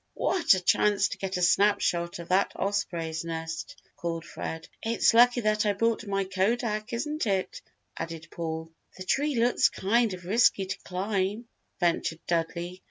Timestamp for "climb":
10.79-11.45